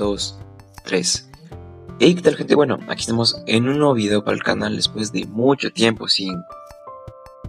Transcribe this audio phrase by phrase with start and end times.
[0.00, 0.38] 2,
[0.86, 1.30] 3.
[1.98, 2.54] Hey, ¿qué tal gente?
[2.54, 6.42] Bueno, aquí estamos en un nuevo video para el canal después de mucho tiempo sin,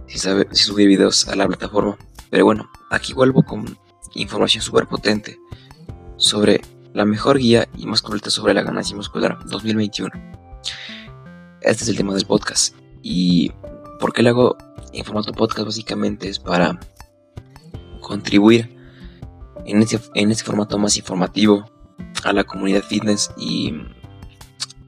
[0.06, 1.96] sin, subir videos a la plataforma.
[2.28, 3.78] Pero bueno, aquí vuelvo con
[4.14, 5.38] información súper potente
[6.18, 6.60] sobre
[6.92, 10.10] la mejor guía y más completa sobre la ganancia muscular 2021.
[11.62, 12.76] Este es el tema del podcast.
[13.00, 13.50] ¿Y
[13.98, 14.58] por qué le hago
[14.92, 15.64] en formato podcast?
[15.64, 16.78] Básicamente es para
[18.02, 18.76] contribuir
[19.64, 21.71] en este, en este formato más informativo
[22.24, 23.72] a la comunidad fitness y,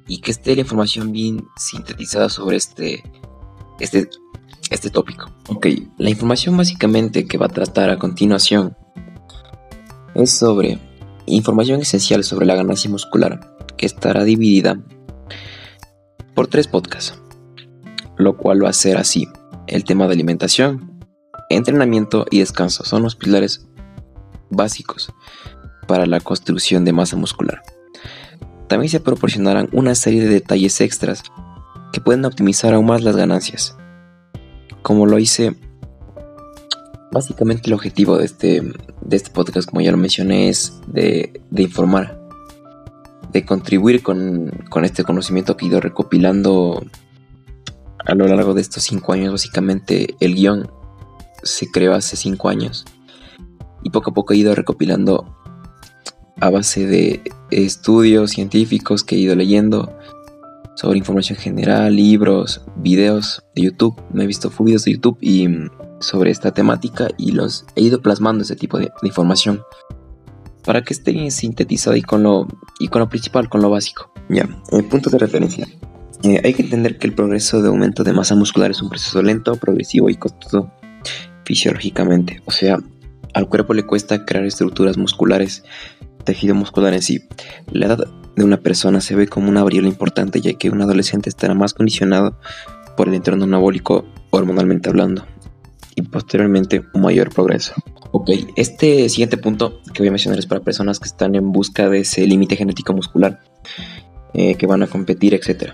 [0.06, 3.02] y que esté la información bien sintetizada sobre este,
[3.80, 4.08] este,
[4.70, 5.30] este tópico.
[5.48, 5.66] Ok,
[5.98, 8.76] la información básicamente que va a tratar a continuación
[10.14, 10.78] es sobre
[11.26, 14.80] información esencial sobre la ganancia muscular que estará dividida
[16.34, 17.18] por tres podcasts,
[18.16, 19.28] lo cual va a ser así.
[19.66, 21.00] El tema de alimentación,
[21.48, 23.66] entrenamiento y descanso son los pilares
[24.50, 25.12] básicos
[25.86, 27.62] para la construcción de masa muscular.
[28.68, 31.22] También se proporcionarán una serie de detalles extras
[31.92, 33.76] que pueden optimizar aún más las ganancias.
[34.82, 35.54] Como lo hice,
[37.12, 38.62] básicamente el objetivo de este,
[39.02, 42.20] de este podcast, como ya lo mencioné, es de, informar,
[43.32, 46.84] de contribuir con, con este conocimiento que he ido recopilando
[48.04, 49.32] a lo largo de estos cinco años.
[49.32, 50.70] Básicamente el guion
[51.42, 52.84] se creó hace cinco años
[53.82, 55.36] y poco a poco he ido recopilando
[56.44, 59.96] a base de estudios científicos que he ido leyendo
[60.76, 63.94] sobre información general, libros, videos de YouTube.
[64.12, 65.70] Me he visto videos de YouTube y mm,
[66.00, 69.62] sobre esta temática y los he ido plasmando ese tipo de, información
[70.66, 72.46] para que esté sintetizado y con lo
[72.78, 74.12] y con lo principal, con lo básico.
[74.28, 75.66] Ya, el punto de referencia.
[76.24, 79.22] Eh, hay que entender que el progreso de aumento de masa muscular es un proceso
[79.22, 80.70] lento, progresivo y costoso
[81.44, 82.42] fisiológicamente.
[82.44, 82.78] O sea,
[83.34, 85.64] al cuerpo le cuesta crear estructuras musculares,
[86.24, 87.26] tejido muscular en sí.
[87.70, 88.06] La edad
[88.36, 91.74] de una persona se ve como una variable importante ya que un adolescente estará más
[91.74, 92.38] condicionado
[92.96, 95.24] por el entorno anabólico hormonalmente hablando
[95.94, 97.74] y posteriormente un mayor progreso.
[98.10, 101.88] Ok, este siguiente punto que voy a mencionar es para personas que están en busca
[101.88, 103.40] de ese límite genético muscular,
[104.32, 105.72] eh, que van a competir, etc.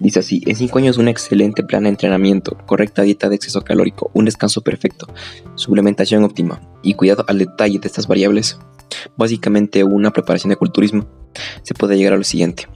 [0.00, 4.10] Dice así, en 5 años un excelente plan de entrenamiento, correcta dieta de exceso calórico,
[4.12, 5.06] un descanso perfecto,
[5.54, 8.58] suplementación óptima y cuidado al detalle de estas variables,
[9.16, 11.06] básicamente una preparación de culturismo,
[11.62, 12.68] se puede llegar a lo siguiente.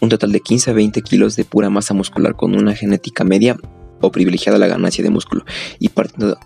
[0.00, 3.56] Un total de 15 a 20 kilos de pura masa muscular con una genética media
[4.00, 5.44] o privilegiada la ganancia de músculo
[5.78, 6.36] y partiendo,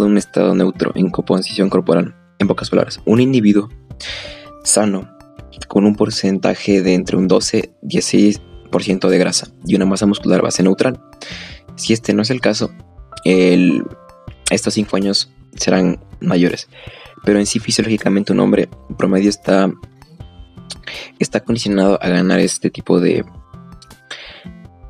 [0.00, 2.16] de un estado neutro en composición corporal.
[2.38, 3.68] En pocas palabras, un individuo
[4.64, 5.08] sano
[5.68, 8.40] con un porcentaje de entre un 12 y 16
[8.72, 11.00] de grasa y una masa muscular base neutral.
[11.76, 12.70] Si este no es el caso,
[13.24, 16.68] estos 5 años serán mayores.
[17.24, 19.70] Pero en sí fisiológicamente un hombre promedio está,
[21.18, 23.24] está condicionado a ganar este tipo de,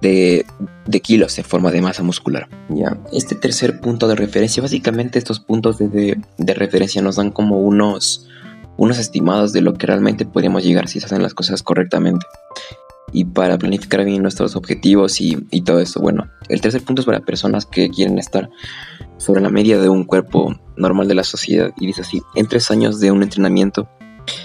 [0.00, 2.48] de, kilos en forma de masa muscular.
[2.68, 2.98] ¿ya?
[3.12, 8.28] Este tercer punto de referencia, básicamente estos puntos de, de, referencia nos dan como unos,
[8.76, 12.24] unos estimados de lo que realmente podríamos llegar si se hacen las cosas correctamente
[13.12, 16.00] y para planificar bien nuestros objetivos y, todo eso.
[16.00, 18.50] Bueno, el tercer punto es para personas que quieren estar
[19.18, 22.70] sobre la media de un cuerpo normal de la sociedad y dice así, en tres
[22.70, 23.88] años de un entrenamiento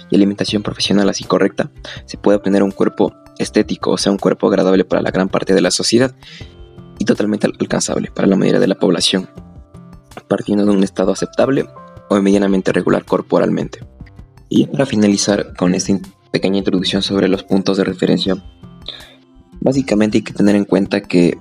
[0.10, 1.72] y alimentación profesional así correcta,
[2.06, 5.54] se puede obtener un cuerpo estético, o sea, un cuerpo agradable para la gran parte
[5.54, 6.16] de la sociedad
[6.98, 9.30] y totalmente alcanzable para la mayoría de la población,
[10.28, 11.68] partiendo de un estado aceptable
[12.10, 13.80] o medianamente regular corporalmente.
[14.48, 15.94] Y para finalizar con esta
[16.36, 18.36] pequeña introducción sobre los puntos de referencia.
[19.66, 21.40] Básicamente hay que tener en cuenta que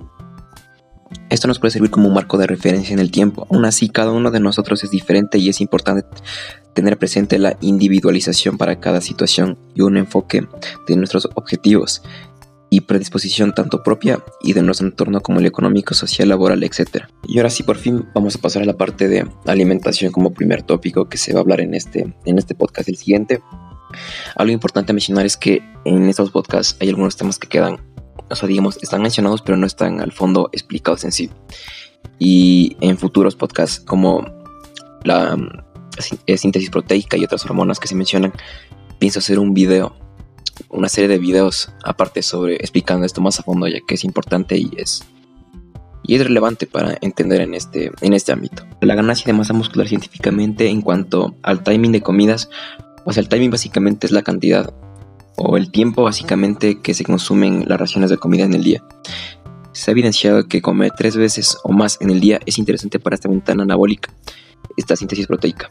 [1.29, 3.45] esto nos puede servir como un marco de referencia en el tiempo.
[3.51, 6.07] Aún así, cada uno de nosotros es diferente y es importante
[6.73, 10.47] tener presente la individualización para cada situación y un enfoque
[10.87, 12.01] de nuestros objetivos
[12.71, 17.05] y predisposición tanto propia y de nuestro entorno como el económico, social, laboral, etc.
[17.27, 20.63] Y ahora sí, por fin vamos a pasar a la parte de alimentación como primer
[20.63, 22.89] tópico que se va a hablar en este, en este podcast.
[22.89, 23.39] El siguiente
[24.35, 27.79] algo importante a mencionar es que en estos podcasts hay algunos temas que quedan,
[28.29, 31.29] o sea, digamos, están mencionados pero no están al fondo explicados en sí.
[32.19, 34.25] Y en futuros podcasts como
[35.03, 35.37] la
[36.25, 38.33] eh, síntesis proteica y otras hormonas que se mencionan,
[38.99, 39.95] pienso hacer un video,
[40.69, 44.57] una serie de videos aparte sobre explicando esto más a fondo ya que es importante
[44.57, 45.03] y es
[46.07, 48.63] y es relevante para entender en este, en este ámbito.
[48.81, 52.47] La ganancia de masa muscular científicamente en cuanto al timing de comidas
[53.05, 54.73] o sea, el timing básicamente es la cantidad
[55.37, 58.83] o el tiempo básicamente que se consumen las raciones de comida en el día.
[59.73, 63.15] Se ha evidenciado que comer tres veces o más en el día es interesante para
[63.15, 64.13] esta ventana anabólica,
[64.77, 65.69] esta síntesis proteica.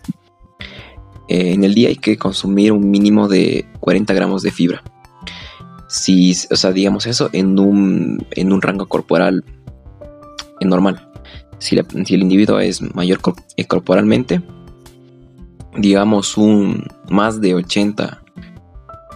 [1.29, 4.83] eh, en el día hay que consumir un mínimo de 40 gramos de fibra.
[5.89, 9.45] Si, o sea, digamos eso en un, en un rango corporal
[10.61, 11.09] normal.
[11.59, 13.21] Si, si, el individuo es mayor
[13.57, 14.43] eh, corporalmente,
[15.77, 18.24] digamos un más de 80,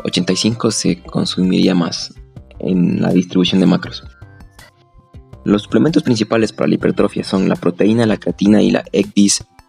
[0.05, 2.15] 85 se consumiría más
[2.59, 4.05] en la distribución de macros.
[5.45, 8.85] Los suplementos principales para la hipertrofia son la proteína, la creatina y la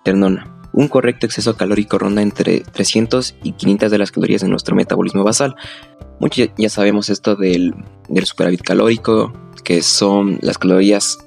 [0.04, 0.56] ternona.
[0.74, 5.24] Un correcto exceso calórico ronda entre 300 y 500 de las calorías en nuestro metabolismo
[5.24, 5.56] basal.
[6.20, 7.74] Muchos ya sabemos esto del,
[8.10, 9.32] del superávit calórico,
[9.64, 11.18] que son las calorías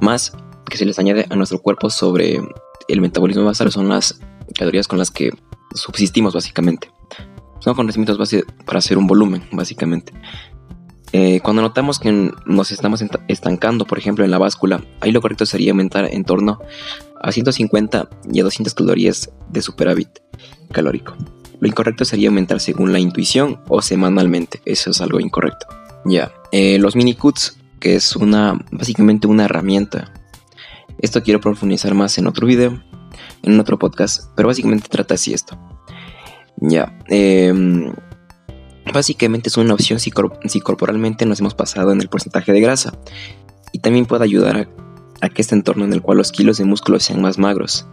[0.00, 0.32] más
[0.70, 2.40] que se les añade a nuestro cuerpo sobre
[2.88, 4.20] el metabolismo basal, son las
[4.54, 5.30] calorías con las que
[5.74, 6.91] subsistimos básicamente.
[7.62, 10.12] Son conocimientos base para hacer un volumen, básicamente.
[11.12, 15.46] Eh, cuando notamos que nos estamos estancando, por ejemplo, en la báscula, ahí lo correcto
[15.46, 16.58] sería aumentar en torno
[17.20, 20.08] a 150 y a 200 calorías de superávit
[20.72, 21.14] calórico.
[21.60, 24.60] Lo incorrecto sería aumentar según la intuición o semanalmente.
[24.64, 25.66] Eso es algo incorrecto.
[26.04, 30.12] Ya, eh, los mini cuts, que es una básicamente una herramienta.
[30.98, 32.82] Esto quiero profundizar más en otro video,
[33.44, 35.56] en otro podcast, pero básicamente trata así esto.
[36.62, 37.52] Ya, eh,
[38.92, 42.92] Básicamente es una opción si, corporalmente nos hemos pasado en el porcentaje de grasa
[43.70, 44.68] y también puede ayudar
[45.20, 47.86] a, que este entorno en el cual los kilos de músculo sean más magros,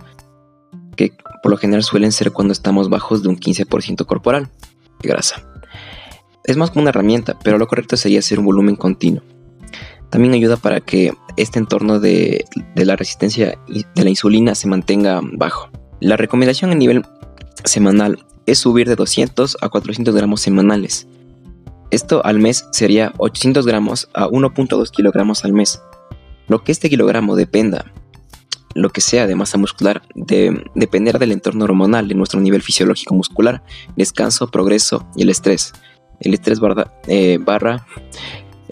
[0.98, 1.13] que
[1.44, 4.50] por lo general suelen ser cuando estamos bajos de un 15% corporal
[5.01, 5.48] de grasa.
[6.44, 9.21] Es más como una herramienta, pero lo correcto sería hacer un volumen continuo.
[10.10, 12.45] También ayuda para que este entorno de,
[12.75, 15.69] de la resistencia de la insulina se mantenga bajo.
[16.01, 17.06] La recomendación a nivel
[17.63, 21.07] semanal es subir de 200 a 400 gramos semanales.
[21.92, 25.81] Esto al mes sería 800 gramos a 1.2 kilogramos al mes.
[26.48, 27.92] Lo que este kilogramo dependa,
[28.75, 33.16] lo que sea de masa muscular, de depender del entorno hormonal, de nuestro nivel fisiológico
[33.16, 33.63] muscular,
[33.96, 35.74] descanso, progreso y el estrés.
[36.19, 37.86] El estrés barra, eh, barra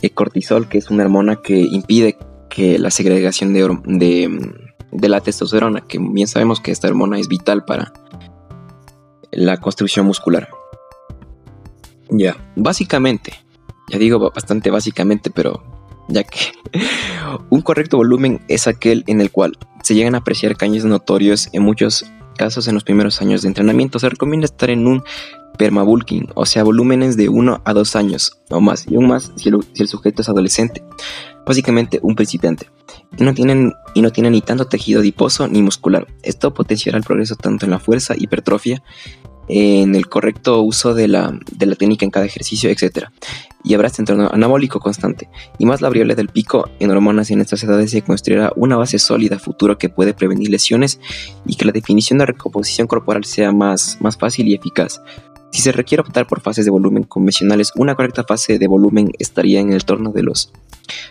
[0.01, 2.18] eh, cortisol, que es una hormona que impide
[2.50, 4.53] que la segregación de,
[4.91, 7.94] de la testosterona, que bien sabemos que esta hormona es vital para
[9.38, 10.50] la construcción muscular.
[12.10, 13.34] Ya, básicamente,
[13.88, 15.63] ya digo bastante básicamente, pero
[16.10, 16.39] ya que
[17.51, 21.62] un correcto volumen es aquel en el cual se llegan a apreciar caños notorios en
[21.62, 22.06] muchos
[22.36, 24.00] casos en los primeros años de entrenamiento.
[24.00, 25.04] Se recomienda estar en un
[25.60, 29.50] permabulking, o sea, volúmenes de 1 a 2 años o más, y aún más si
[29.50, 30.83] el sujeto es adolescente,
[31.45, 32.69] básicamente un principiante
[33.18, 36.07] y no tienen, y no tienen ni tanto tejido adiposo ni muscular.
[36.24, 38.83] Esto potenciará el progreso tanto en la fuerza, hipertrofia,
[39.47, 43.07] en el correcto uso de la, de la técnica en cada ejercicio, etc.
[43.63, 45.29] Y habrá este entorno anabólico constante.
[45.57, 48.99] Y más la variable del pico en hormonas en estas edades se construirá una base
[48.99, 50.99] sólida futuro que puede prevenir lesiones
[51.45, 55.01] y que la definición de recomposición corporal sea más, más fácil y eficaz.
[55.51, 59.59] Si se requiere optar por fases de volumen convencionales, una correcta fase de volumen estaría
[59.59, 60.51] en el torno de los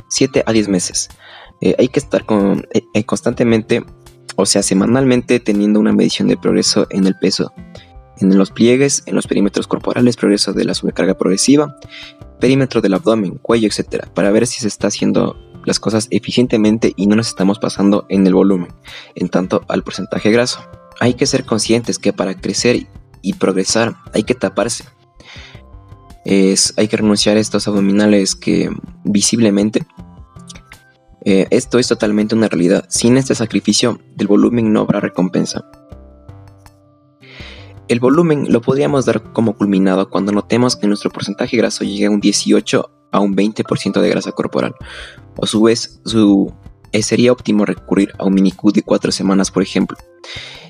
[0.09, 1.09] 7 a 10 meses.
[1.61, 3.83] Eh, hay que estar eh, eh, constantemente,
[4.37, 7.53] o sea, semanalmente, teniendo una medición de progreso en el peso,
[8.19, 11.77] en los pliegues, en los perímetros corporales, progreso de la sobrecarga progresiva,
[12.41, 17.07] perímetro del abdomen, cuello, etc., para ver si se está haciendo las cosas eficientemente y
[17.07, 18.69] no nos estamos pasando en el volumen,
[19.15, 20.61] en tanto al porcentaje graso.
[21.01, 22.87] Hay que ser conscientes que para crecer
[23.23, 24.85] y progresar hay que taparse.
[26.25, 28.71] Hay que renunciar a estos abdominales que
[29.05, 29.87] visiblemente
[31.29, 32.87] eh, esto es totalmente una realidad.
[32.89, 35.65] Sin este sacrificio del volumen no habrá recompensa.
[37.89, 42.11] El volumen lo podríamos dar como culminado cuando notemos que nuestro porcentaje graso llega a
[42.11, 44.75] un 18 a un 20% de grasa corporal.
[45.41, 46.53] A su vez, su,
[46.93, 49.97] eh, sería óptimo recurrir a un mini-Q de 4 semanas, por ejemplo,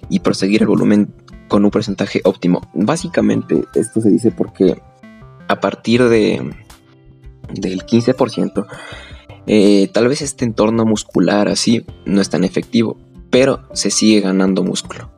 [0.09, 1.15] y proseguir el volumen
[1.49, 2.69] con un porcentaje óptimo.
[2.75, 4.81] Básicamente, esto se dice porque
[5.49, 6.53] a partir de,
[7.53, 8.67] del 15%,
[9.47, 12.99] eh, tal vez este entorno muscular así no es tan efectivo,
[13.31, 15.16] pero se sigue ganando músculo.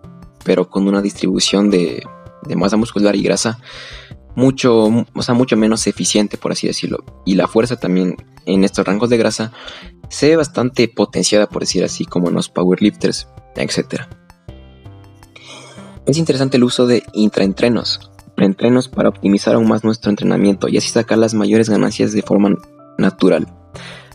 [0.48, 2.02] Pero con una distribución de,
[2.56, 3.58] masa muscular y grasa
[4.34, 7.04] mucho, o sea, mucho menos eficiente, por así decirlo.
[7.26, 9.52] Y la fuerza también en estos rangos de grasa
[10.08, 14.04] se ve bastante potenciada, por decir así, como en los powerlifters, etc.
[16.06, 20.88] Es interesante el uso de intraentrenos, preentrenos para optimizar aún más nuestro entrenamiento y así
[20.88, 22.56] sacar las mayores ganancias de forma
[22.96, 23.48] natural.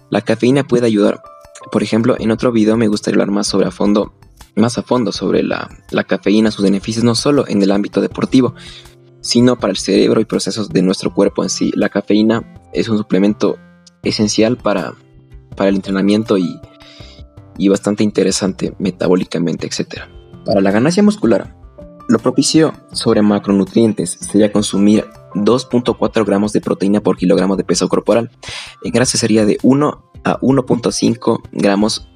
[0.10, 1.22] La cafeína puede ayudar.
[1.72, 4.16] Por ejemplo, en otro video me gustaría hablar más sobre a fondo,
[4.56, 5.70] más a fondo sobre la,
[6.08, 8.54] cafeína, sus beneficios no solo en el ámbito deportivo,
[9.22, 11.72] sino para el cerebro y procesos de nuestro cuerpo en sí.
[11.76, 13.58] La cafeína es un suplemento
[14.04, 14.94] esencial para,
[15.56, 16.60] para el entrenamiento y,
[17.58, 20.04] y bastante interesante metabólicamente, etc.
[20.46, 21.56] Para la ganancia muscular,
[22.10, 25.06] Lo propicio sobre macronutrientes sería consumir
[25.36, 28.30] 2.4 gramos de proteína por kilogramo de peso corporal.
[28.84, 32.10] En grasa sería de 1 a 1.5 gramos,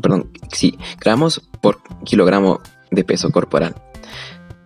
[0.00, 2.60] perdón, sí, gramos por kilogramo
[2.90, 3.74] de peso corporal.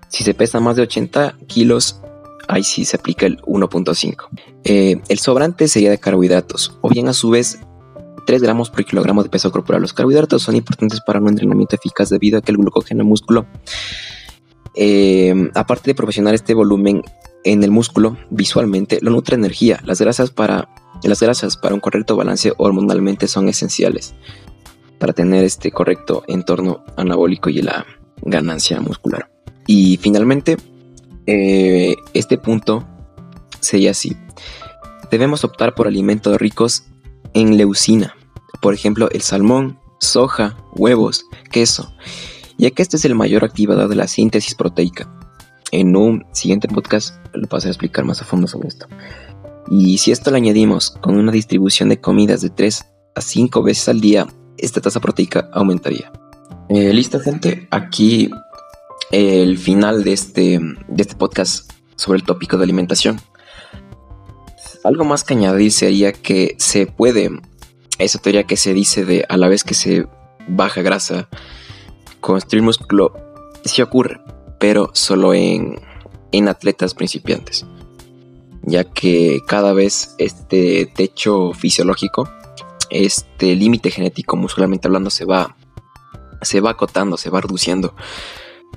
[0.08, 2.00] Si se pesa más de 80 kilos,
[2.48, 4.28] ahí sí se aplica el 1.5.
[4.64, 7.58] Eh, el sobrante sería de carbohidratos, o bien a su vez
[8.26, 9.82] 3 gramos por kilogramo de peso corporal.
[9.82, 13.46] Los carbohidratos son importantes para un entrenamiento eficaz debido a que el glucógeno músculo,
[14.74, 17.02] eh, aparte de proporcionar este volumen
[17.44, 19.80] en el músculo visualmente, lo nutre energía.
[19.84, 20.68] Las grasas para,
[21.02, 24.14] las grasas para un correcto balance hormonalmente son esenciales
[25.00, 27.84] para tener este correcto entorno anabólico y la
[28.22, 29.30] ganancia muscular.
[29.66, 30.56] Y finalmente,
[31.26, 32.86] eh, este punto
[33.60, 34.16] sería así.
[35.10, 36.84] Debemos optar por alimentos ricos
[37.34, 38.14] en leucina,
[38.60, 41.92] por ejemplo el salmón, soja, huevos, queso,
[42.58, 45.12] ya que este es el mayor activador de la síntesis proteica.
[45.72, 48.86] En un siguiente podcast lo paso a explicar más a fondo sobre esto.
[49.70, 53.88] Y si esto lo añadimos con una distribución de comidas de 3 a 5 veces
[53.88, 54.26] al día,
[54.60, 56.12] esta tasa proteica aumentaría.
[56.68, 58.30] Eh, Listo gente, aquí
[59.10, 63.20] el final de este, de este podcast sobre el tópico de alimentación.
[64.84, 67.30] Algo más que añadir sería que se puede,
[67.98, 70.06] esa teoría que se dice de a la vez que se
[70.48, 71.28] baja grasa,
[72.20, 73.12] construir músculo,
[73.64, 74.20] sí ocurre,
[74.58, 75.80] pero solo en,
[76.32, 77.66] en atletas principiantes,
[78.62, 82.28] ya que cada vez este techo fisiológico,
[82.90, 85.56] este límite genético muscularmente hablando se va,
[86.42, 87.94] se va acotando, se va reduciendo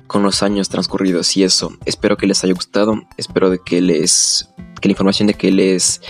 [0.08, 1.72] con los años transcurridos y eso.
[1.86, 4.50] Espero que les haya gustado, espero de que les
[4.82, 6.02] que la información de que les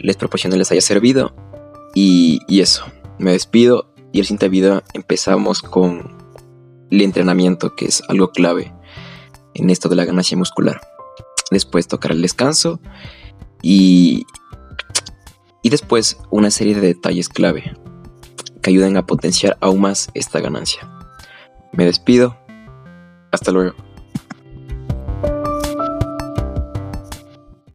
[0.00, 1.34] les proporcioné les haya servido
[1.94, 2.84] y, y eso.
[3.18, 6.16] Me despido y el siguiente video empezamos con
[6.90, 8.72] el entrenamiento que es algo clave
[9.54, 10.80] en esto de la ganancia muscular.
[11.50, 12.80] Después tocar el descanso
[13.62, 14.26] y
[15.62, 17.76] y después una serie de detalles clave
[18.62, 20.88] que ayuden a potenciar aún más esta ganancia.
[21.72, 22.36] Me despido
[23.30, 23.87] hasta luego.